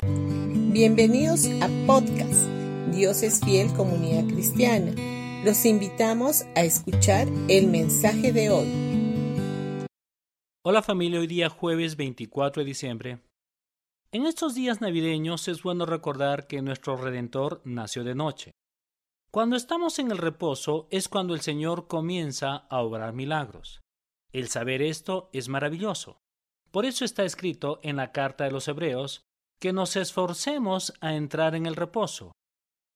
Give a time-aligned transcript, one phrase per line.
[0.00, 2.46] Bienvenidos a podcast
[2.94, 4.92] Dios es fiel comunidad cristiana.
[5.44, 9.88] Los invitamos a escuchar el mensaje de hoy.
[10.64, 13.18] Hola familia, hoy día jueves 24 de diciembre.
[14.12, 18.52] En estos días navideños es bueno recordar que nuestro Redentor nació de noche.
[19.32, 23.80] Cuando estamos en el reposo es cuando el Señor comienza a obrar milagros.
[24.32, 26.20] El saber esto es maravilloso.
[26.70, 29.27] Por eso está escrito en la carta de los Hebreos
[29.60, 32.32] que nos esforcemos a entrar en el reposo.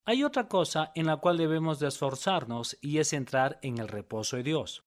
[0.04, 4.36] Hay otra cosa en la cual debemos de esforzarnos y es entrar en el reposo
[4.36, 4.82] de Dios.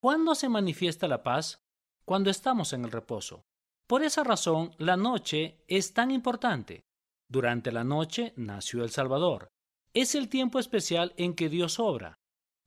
[0.00, 1.60] ¿Cuándo se manifiesta la paz?
[2.04, 3.42] Cuando estamos en el reposo.
[3.88, 6.82] Por esa razón, la noche es tan importante.
[7.28, 9.48] Durante la noche nació el Salvador.
[9.92, 12.14] Es el tiempo especial en que Dios obra.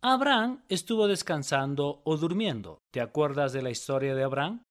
[0.04, 2.80] Abraham estuvo descansando o durmiendo.
[2.92, 4.64] ¿Te acuerdas de la historia de Abraham?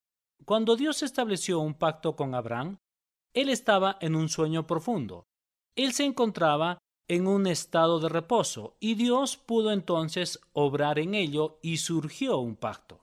[0.45, 2.79] Cuando Dios estableció un pacto con Abraham,
[3.35, 5.25] él estaba en un sueño profundo.
[5.77, 11.59] Él se encontraba en un estado de reposo y Dios pudo entonces obrar en ello
[11.63, 13.01] y surgió un pacto.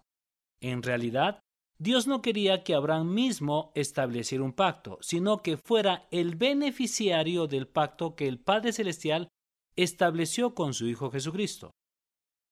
[0.61, 1.39] En realidad,
[1.79, 7.67] Dios no quería que Abraham mismo estableciera un pacto, sino que fuera el beneficiario del
[7.67, 9.27] pacto que el Padre Celestial
[9.75, 11.71] estableció con su Hijo Jesucristo.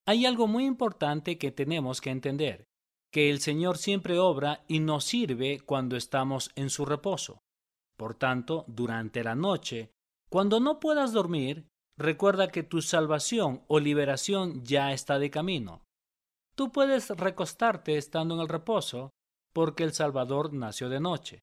[0.05, 2.65] Hay algo muy importante que tenemos que entender,
[3.11, 7.39] que el Señor siempre obra y nos sirve cuando estamos en su reposo.
[7.97, 9.91] Por tanto, durante la noche,
[10.29, 15.83] cuando no puedas dormir, recuerda que tu salvación o liberación ya está de camino.
[16.55, 19.11] Tú puedes recostarte estando en el reposo
[19.53, 21.39] porque el Salvador nació de noche.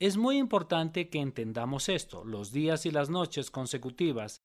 [0.00, 2.24] Es muy importante que entendamos esto.
[2.24, 4.40] Los días y las noches consecutivas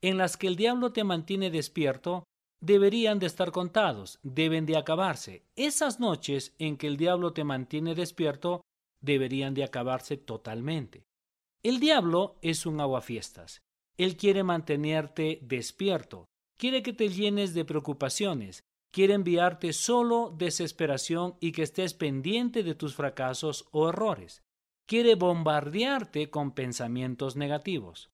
[0.00, 2.24] en las que el diablo te mantiene despierto
[2.60, 5.44] deberían de estar contados, deben de acabarse.
[5.56, 8.62] Esas noches en que el diablo te mantiene despierto
[9.04, 11.04] deberían de acabarse totalmente.
[11.62, 13.62] El diablo es un aguafiestas.
[13.96, 16.26] Él quiere mantenerte despierto,
[16.58, 22.74] quiere que te llenes de preocupaciones, quiere enviarte solo desesperación y que estés pendiente de
[22.74, 24.42] tus fracasos o errores.
[24.86, 28.10] Quiere bombardearte con pensamientos negativos.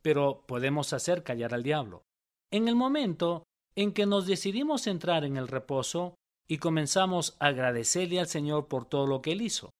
[0.00, 2.04] Pero podemos hacer callar al diablo.
[2.50, 3.44] En el momento
[3.74, 6.14] en que nos decidimos entrar en el reposo
[6.48, 9.70] y comenzamos a agradecerle al Señor por todo lo que Él hizo.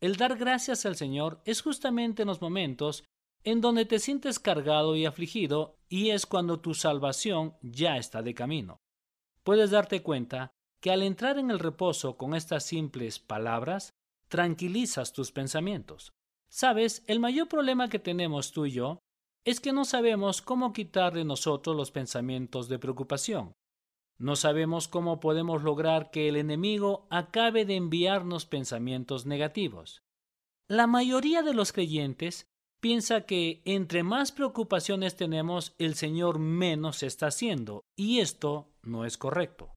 [0.00, 3.04] El dar gracias al Señor es justamente en los momentos
[3.44, 8.34] en donde te sientes cargado y afligido y es cuando tu salvación ya está de
[8.34, 8.80] camino.
[9.42, 13.90] Puedes darte cuenta que al entrar en el reposo con estas simples palabras,
[14.28, 16.12] tranquilizas tus pensamientos.
[16.50, 18.98] Sabes, el mayor problema que tenemos tú y yo
[19.44, 23.52] es que no sabemos cómo quitar de nosotros los pensamientos de preocupación.
[24.18, 30.02] No sabemos cómo podemos lograr que el enemigo acabe de enviarnos pensamientos negativos.
[30.68, 32.46] La mayoría de los creyentes
[32.80, 39.18] piensa que entre más preocupaciones tenemos, el Señor menos está haciendo, y esto no es
[39.18, 39.74] correcto.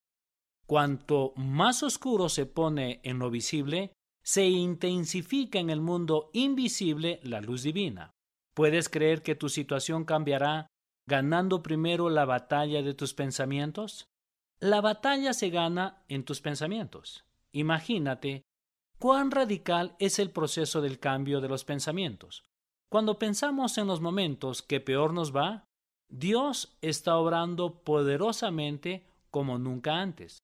[0.66, 3.92] Cuanto más oscuro se pone en lo visible,
[4.24, 8.12] se intensifica en el mundo invisible la luz divina.
[8.54, 10.68] ¿Puedes creer que tu situación cambiará
[11.08, 14.06] ganando primero la batalla de tus pensamientos?
[14.60, 17.26] La batalla se gana en tus pensamientos.
[17.52, 18.44] Imagínate
[18.98, 22.44] cuán radical es el proceso del cambio de los pensamientos.
[22.90, 25.64] Cuando pensamos en los momentos que peor nos va,
[26.10, 30.40] Dios está obrando poderosamente como nunca antes.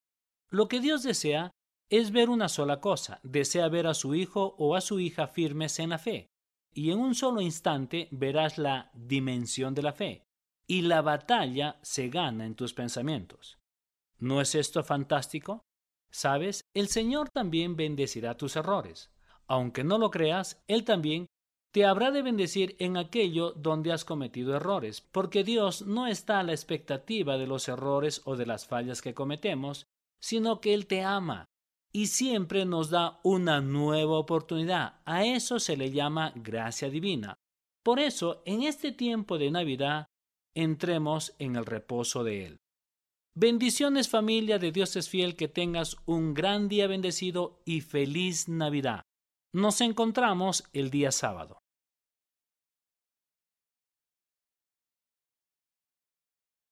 [0.50, 1.52] Lo que Dios desea
[1.90, 5.80] es ver una sola cosa, desea ver a su hijo o a su hija firmes
[5.80, 6.30] en la fe
[6.76, 10.26] y en un solo instante verás la dimensión de la fe,
[10.68, 13.58] y la batalla se gana en tus pensamientos.
[14.20, 15.62] ¿No es esto fantástico?
[16.12, 19.12] Sabes, el Señor también bendecirá tus errores.
[19.48, 21.28] Aunque no lo creas, Él también
[21.72, 26.44] te habrá de bendecir en aquello donde has cometido errores, porque Dios no está a
[26.44, 29.86] la expectativa de los errores o de las fallas que cometemos,
[30.22, 31.50] sino que Él te ama
[31.92, 35.02] y siempre nos da una nueva oportunidad.
[35.06, 37.36] A eso se le llama gracia divina.
[37.84, 40.08] Por eso, en este tiempo de Navidad,
[40.54, 42.58] entremos en el reposo de Él.
[43.38, 49.02] Bendiciones familia de Dios es fiel, que tengas un gran día bendecido y feliz Navidad.
[49.54, 51.65] Nos encontramos el día sábado.